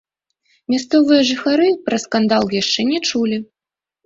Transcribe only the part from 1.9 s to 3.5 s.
пра скандал яшчэ не чулі.